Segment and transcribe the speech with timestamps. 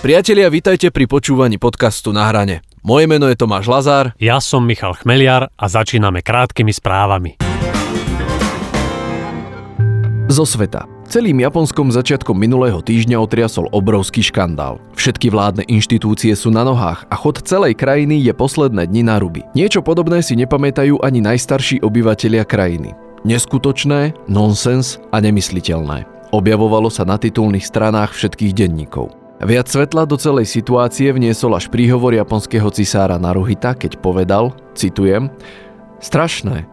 [0.00, 2.64] Priatelia, vítajte pri počúvaní podcastu Na hrane.
[2.80, 4.16] Moje meno je Tomáš Lazár.
[4.16, 7.36] Ja som Michal Chmeliar a začíname krátkými správami.
[10.32, 10.88] Zo sveta.
[11.04, 14.80] Celým Japonskom začiatkom minulého týždňa otriasol obrovský škandál.
[14.96, 19.44] Všetky vládne inštitúcie sú na nohách a chod celej krajiny je posledné dni na ruby.
[19.52, 22.96] Niečo podobné si nepamätajú ani najstarší obyvatelia krajiny.
[23.28, 26.08] Neskutočné, nonsens a nemysliteľné.
[26.32, 29.19] Objavovalo sa na titulných stranách všetkých denníkov.
[29.40, 35.32] Viac svetla do celej situácie vniesol až príhovor japonského cisára Naruhita, keď povedal, citujem,
[35.96, 36.68] strašné.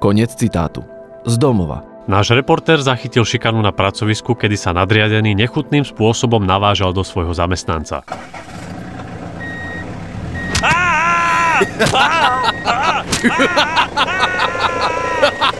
[0.00, 0.80] Konec citátu.
[1.28, 1.84] Z domova.
[2.08, 8.00] Náš reportér zachytil šikanu na pracovisku, kedy sa nadriadený nechutným spôsobom navážal do svojho zamestnanca.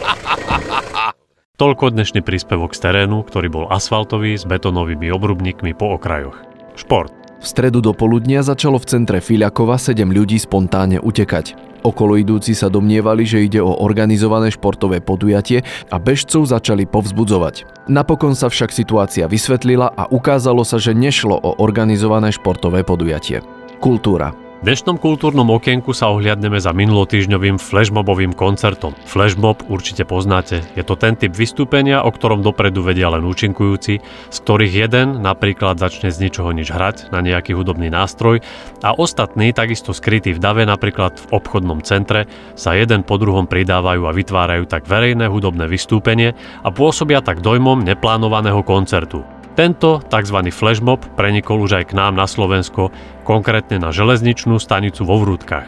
[1.61, 6.41] Toľko dnešný príspevok z terénu, ktorý bol asfaltový s betónovými obrubníkmi po okrajoch.
[6.73, 7.13] Šport.
[7.37, 11.53] V stredu do poludnia začalo v centre Filiakova 7 ľudí spontánne utekať.
[11.85, 15.61] Okolo idúci sa domnievali, že ide o organizované športové podujatie
[15.93, 17.85] a bežcov začali povzbudzovať.
[17.85, 23.45] Napokon sa však situácia vysvetlila a ukázalo sa, že nešlo o organizované športové podujatie.
[23.77, 24.33] Kultúra.
[24.61, 28.93] V dnešnom kultúrnom okienku sa ohliadneme za minulotýžňovým flashmobovým koncertom.
[29.09, 30.61] Flashmob určite poznáte.
[30.77, 35.81] Je to ten typ vystúpenia, o ktorom dopredu vedia len účinkujúci, z ktorých jeden napríklad
[35.81, 38.45] začne z ničoho nič hrať na nejaký hudobný nástroj
[38.85, 44.05] a ostatní, takisto skrytí v dave napríklad v obchodnom centre, sa jeden po druhom pridávajú
[44.05, 49.25] a vytvárajú tak verejné hudobné vystúpenie a pôsobia tak dojmom neplánovaného koncertu.
[49.51, 50.37] Tento tzv.
[50.47, 52.87] flashmob prenikol už aj k nám na Slovensko,
[53.27, 55.67] konkrétne na železničnú stanicu vo Vrútkach.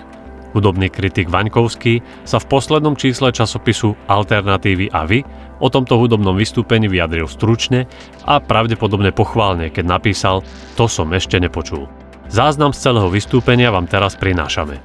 [0.55, 5.25] Hudobný kritik Vaňkovský sa v poslednom čísle časopisu Alternatívy a vy
[5.59, 7.89] o tomto hudobnom vystúpení vyjadril stručne
[8.23, 10.45] a pravdepodobne pochválne, keď napísal
[10.79, 11.89] To som ešte nepočul.
[12.31, 14.79] Záznam z celého vystúpenia vám teraz prinášame.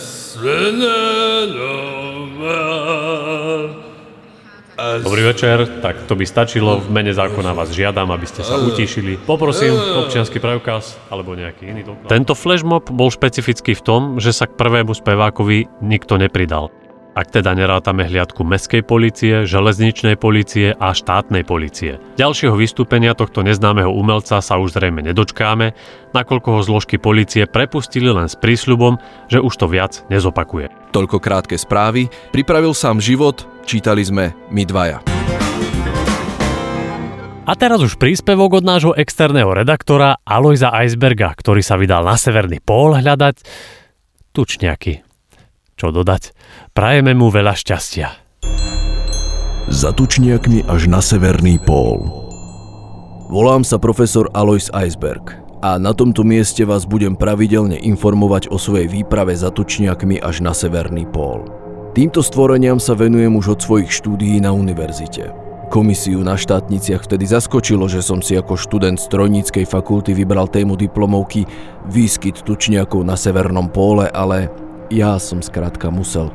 [4.77, 6.77] Dobrý večer, tak to by stačilo.
[6.77, 9.17] V mene zákona vás žiadam, aby ste sa utišili.
[9.25, 12.05] Poprosím občianský preukaz alebo nejaký iný doklad.
[12.05, 16.69] Tento flashmob bol špecifický v tom, že sa k prvému spevákovi nikto nepridal
[17.17, 21.97] ak teda nerátame hliadku mestskej policie, železničnej policie a štátnej policie.
[22.21, 25.73] Ďalšieho vystúpenia tohto neznámeho umelca sa už zrejme nedočkáme,
[26.13, 29.01] nakoľko ho zložky policie prepustili len s prísľubom,
[29.33, 30.69] že už to viac nezopakuje.
[30.93, 35.01] Toľko krátke správy, pripravil sám život, čítali sme my dvaja.
[37.47, 42.59] A teraz už príspevok od nášho externého redaktora Alojza Eisberga, ktorý sa vydal na severný
[42.59, 43.39] pól hľadať
[44.35, 45.06] tučňaky.
[45.77, 46.33] Čo dodať?
[46.73, 48.09] Prajeme mu veľa šťastia.
[49.69, 52.01] Za tučniakmi až na severný pól.
[53.29, 58.89] Volám sa profesor Alois Eisberg a na tomto mieste vás budem pravidelne informovať o svojej
[58.89, 61.45] výprave za tučniakmi až na severný pól.
[61.93, 65.29] Týmto stvoreniam sa venujem už od svojich štúdií na univerzite.
[65.67, 71.43] Komisiu na štátniciach vtedy zaskočilo, že som si ako študent strojníckej fakulty vybral tému diplomovky
[71.91, 74.47] Výskyt tučniakov na severnom póle, ale
[74.89, 76.31] ja som skrátka musel.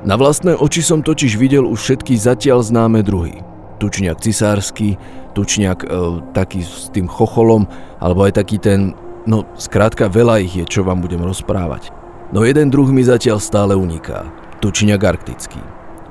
[0.00, 3.44] Na vlastné oči som totiž videl už všetky zatiaľ známe druhy.
[3.76, 4.96] Tučniak cisársky,
[5.36, 5.88] tučniak e,
[6.32, 7.68] taký s tým chocholom,
[8.00, 8.96] alebo aj taký ten,
[9.28, 11.92] no skrátka veľa ich je, čo vám budem rozprávať.
[12.32, 14.24] No jeden druh mi zatiaľ stále uniká.
[14.64, 15.60] Tučniak arktický.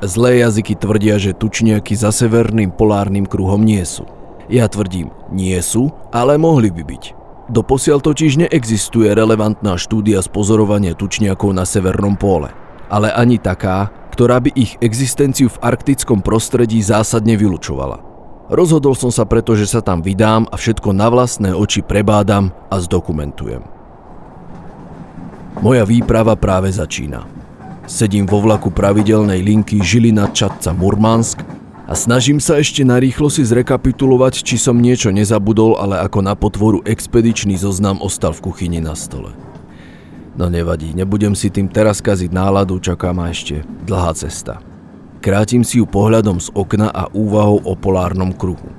[0.06, 4.06] Zlé jazyky tvrdia, že tučniaky za severným polárnym kruhom nie sú.
[4.50, 7.19] Ja tvrdím, nie sú, ale mohli by byť.
[7.50, 12.54] Doposiaľ totiž neexistuje relevantná štúdia z pozorovania tučniakov na severnom póle,
[12.94, 18.06] ale ani taká, ktorá by ich existenciu v arktickom prostredí zásadne vylučovala.
[18.54, 22.78] Rozhodol som sa preto, že sa tam vydám a všetko na vlastné oči prebádam a
[22.78, 23.66] zdokumentujem.
[25.66, 27.26] Moja výprava práve začína.
[27.90, 31.42] Sedím vo vlaku pravidelnej linky Žilina Čadca Murmansk
[31.90, 36.86] a snažím sa ešte narýchlo si zrekapitulovať, či som niečo nezabudol, ale ako na potvoru
[36.86, 39.34] expedičný zoznam ostal v kuchyni na stole.
[40.38, 44.62] No nevadí, nebudem si tým teraz kaziť náladu, čaká ma ešte dlhá cesta.
[45.20, 48.70] Krátim si ju pohľadom z okna a úvahou o polárnom kruhu.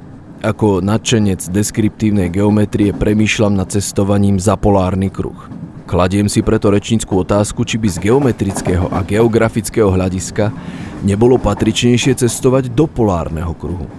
[0.41, 5.60] Ako nadšenec deskriptívnej geometrie premýšľam nad cestovaním za polárny kruh.
[5.91, 10.55] Kladiem si preto rečníckú otázku, či by z geometrického a geografického hľadiska
[11.03, 13.91] nebolo patričnejšie cestovať do polárneho kruhu.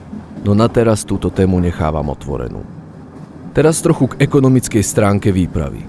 [0.47, 2.63] No na teraz túto tému nechávam otvorenú.
[3.51, 5.83] Teraz trochu k ekonomickej stránke výpravy.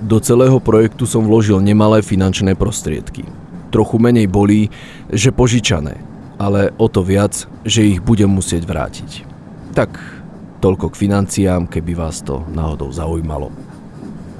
[0.00, 3.28] Do celého projektu som vložil nemalé finančné prostriedky.
[3.68, 4.72] Trochu menej bolí,
[5.12, 6.00] že požičané,
[6.40, 9.28] ale o to viac, že ich budem musieť vrátiť.
[9.76, 10.00] Tak,
[10.64, 13.71] toľko k financiám, keby vás to náhodou zaujímalo.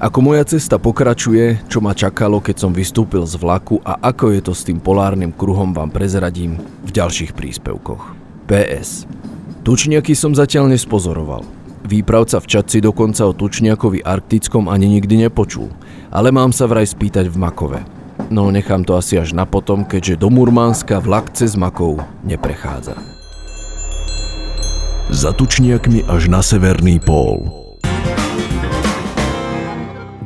[0.03, 4.41] Ako moja cesta pokračuje, čo ma čakalo, keď som vystúpil z vlaku a ako je
[4.43, 8.19] to s tým polárnym kruhom vám prezradím v ďalších príspevkoch.
[8.51, 9.07] PS.
[9.63, 11.47] Tučniaky som zatiaľ nespozoroval.
[11.87, 15.71] Výpravca v Čadci dokonca o tučniakovi arktickom ani nikdy nepočul,
[16.11, 17.81] ale mám sa vraj spýtať v Makove.
[18.27, 22.99] No nechám to asi až na potom, keďže do Murmánska vlak cez Makov neprechádza.
[25.15, 27.62] Za tučniakmi až na severný pól.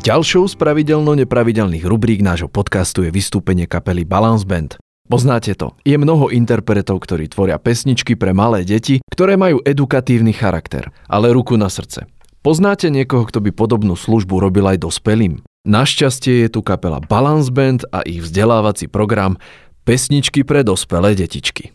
[0.06, 4.78] Ďalšou z pravidelno nepravidelných rubrík nášho podcastu je vystúpenie kapely Balance Band.
[5.10, 5.74] Poznáte to.
[5.82, 11.58] Je mnoho interpretov, ktorí tvoria pesničky pre malé deti, ktoré majú edukatívny charakter, ale ruku
[11.58, 12.06] na srdce.
[12.38, 15.42] Poznáte niekoho, kto by podobnú službu robil aj dospelým?
[15.66, 19.42] Našťastie je tu kapela Balance Band a ich vzdelávací program
[19.82, 21.74] Pesničky pre dospelé detičky.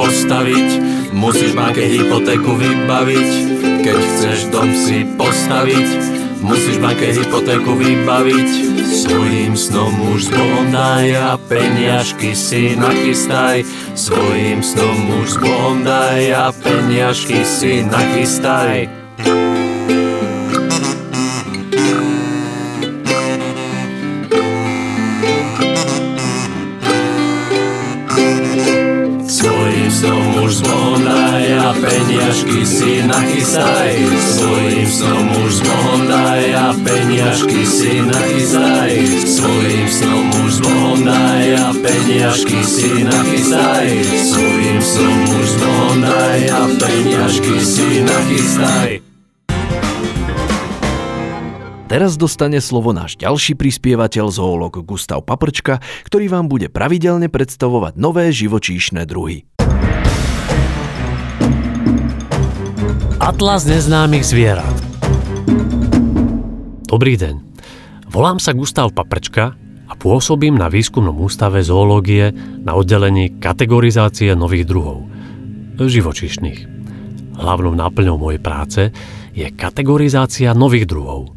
[0.00, 0.68] Postaviť,
[1.12, 3.30] musíš banke hypotéku vybaviť.
[3.84, 5.88] Keď chceš dom si postaviť,
[6.40, 8.48] musíš banke hypotéku vybaviť.
[8.88, 10.32] Svojím snom už
[10.72, 13.60] daj a peniažky si nachystaj.
[13.92, 15.36] Svojím snom už
[15.84, 18.99] daj a peniažky si nachystaj.
[31.80, 33.90] Peniažky si nachystaj
[34.36, 38.92] Svojim snom už Bohom daj a peniažky si nachystaj
[39.24, 46.62] Svojim snom už Bohom daj a peniažky si nachystaj Svojim snom už Bohom daj a
[46.76, 48.90] peniažky si nachystaj
[51.90, 58.30] Teraz dostane slovo náš ďalší prispievateľ, zoolog Gustav Paprčka, ktorý vám bude pravidelne predstavovať nové
[58.30, 59.50] živočíšne druhy.
[63.20, 64.72] Atlas neznámych zvierat.
[66.88, 67.36] Dobrý deň.
[68.08, 72.32] Volám sa Gustav Paprčka a pôsobím na výskumnom ústave zoológie
[72.64, 75.04] na oddelení kategorizácie nových druhov,
[75.76, 76.60] živočišných.
[77.36, 78.88] Hlavnou náplňou mojej práce
[79.36, 81.36] je kategorizácia nových druhov,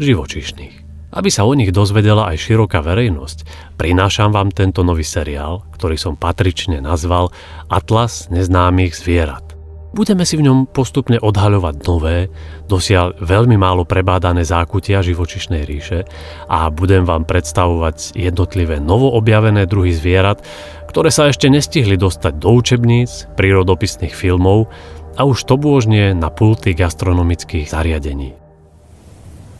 [0.00, 0.74] živočišných.
[1.12, 3.44] Aby sa o nich dozvedela aj široká verejnosť,
[3.76, 7.36] prinášam vám tento nový seriál, ktorý som patrične nazval
[7.68, 9.47] Atlas neznámych zvierat.
[9.88, 12.28] Budeme si v ňom postupne odhaľovať nové,
[12.68, 16.04] dosiaľ veľmi málo prebádané zákutia živočišnej ríše
[16.44, 20.44] a budem vám predstavovať jednotlivé novoobjavené druhy zvierat,
[20.92, 24.68] ktoré sa ešte nestihli dostať do učebníc, prírodopisných filmov
[25.16, 28.36] a už to bôžne na pulty gastronomických zariadení.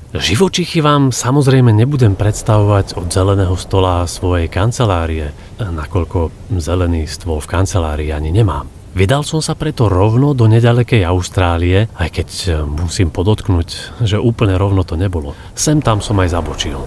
[0.09, 8.13] Živočichy vám samozrejme nebudem predstavovať od zeleného stola svojej kancelárie, nakoľko zelený stôl v kancelárii
[8.13, 8.78] ani nemám.
[8.97, 14.57] Vydal som sa preto rovno do nedalekej Austrálie, aj keď e, musím podotknúť, že úplne
[14.57, 15.37] rovno to nebolo.
[15.53, 16.81] Sem tam som aj zabočil.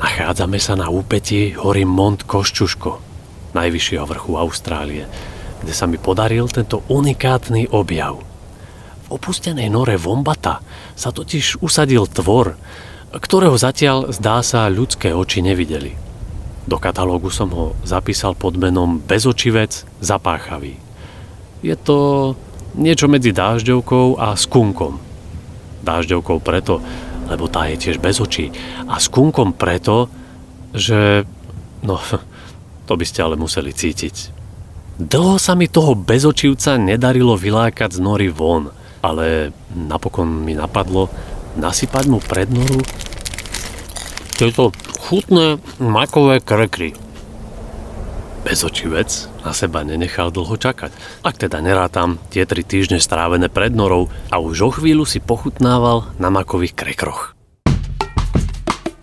[0.00, 2.92] Nachádzame sa na úpeti hory Mont Koščuško,
[3.52, 5.04] najvyššieho vrchu Austrálie,
[5.60, 8.16] kde sa mi podaril tento unikátny objav.
[9.04, 10.64] V opustenej nore Vombata
[10.96, 12.56] sa totiž usadil tvor,
[13.12, 15.92] ktorého zatiaľ zdá sa ľudské oči nevideli.
[16.64, 20.89] Do katalógu som ho zapísal pod menom Bezočivec zapáchavý.
[21.60, 22.32] Je to
[22.76, 24.96] niečo medzi dážďovkou a skunkom.
[25.84, 26.80] Dážďovkou preto,
[27.28, 28.52] lebo tá je tiež bez očí.
[28.88, 30.08] A skunkom preto,
[30.72, 31.24] že...
[31.84, 32.00] No,
[32.88, 34.40] to by ste ale museli cítiť.
[35.00, 38.68] Dlho sa mi toho bezočivca nedarilo vylákať z nory von,
[39.00, 41.08] ale napokon mi napadlo
[41.56, 42.84] nasypať mu pred noru
[44.40, 46.96] tieto chutné makové krekry.
[48.50, 50.90] Bezočivec na seba nenechal dlho čakať.
[51.22, 56.10] Ak teda nerátam tie tri týždne strávené pred norou a už o chvíľu si pochutnával
[56.18, 57.38] na makových krekroch.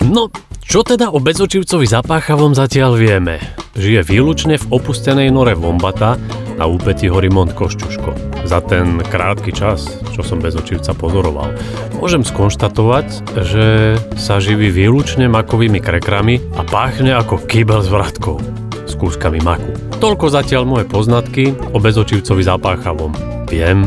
[0.04, 0.28] No,
[0.60, 3.40] čo teda o bezočivcovi zapáchavom zatiaľ vieme?
[3.80, 6.20] Žije výlučne v opustenej nore Vombata
[6.60, 8.44] na úpeti hory Mont Košťuško.
[8.44, 11.56] Za ten krátky čas, čo som bezočivca pozoroval,
[11.96, 18.67] môžem skonštatovať, že sa živí výlučne makovými krekrami a páchne ako kýbel s vratkou
[18.98, 19.78] s kúskami maku.
[20.02, 23.14] Toľko zatiaľ moje poznatky o bezočivcovi zapáchavom.
[23.46, 23.86] Viem,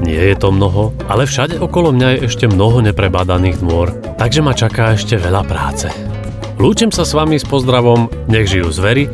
[0.00, 4.56] nie je to mnoho, ale všade okolo mňa je ešte mnoho neprebádaných dôr, takže ma
[4.56, 5.92] čaká ešte veľa práce.
[6.56, 9.12] Lúčim sa s vami s pozdravom, nech žijú zvery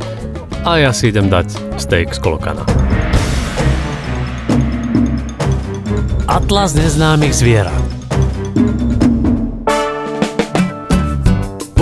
[0.63, 2.63] a ja si idem dať steak z kolokana.
[6.31, 7.82] Atlas neznámych zvierat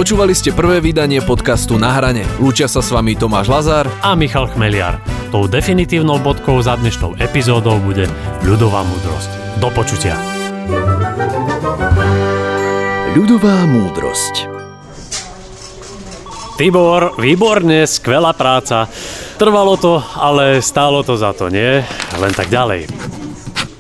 [0.01, 2.25] Počúvali ste prvé vydanie podcastu Na hrane.
[2.41, 4.97] Lúčia sa s vami Tomáš Lazár a Michal Chmeliar.
[5.29, 8.09] Tou definitívnou bodkou za dnešnou epizódou bude
[8.41, 9.61] ľudová múdrosť.
[9.61, 10.17] Do počutia.
[13.13, 14.49] Ľudová múdrosť
[16.57, 18.89] Tibor, výborne, skvelá práca.
[19.37, 21.85] Trvalo to, ale stálo to za to, nie?
[22.17, 22.89] Len tak ďalej.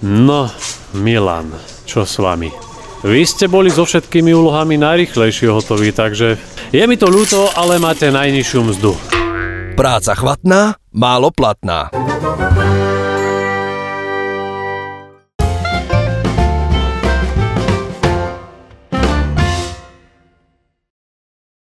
[0.05, 0.53] No,
[1.00, 1.49] Milan,
[1.89, 2.70] čo s vami?
[3.00, 6.37] Vy ste boli so všetkými úlohami najrychlejšie hotoví, takže
[6.69, 8.92] je mi to ľúto, ale máte najnižšiu mzdu.
[9.73, 11.88] Práca chvatná, málo platná.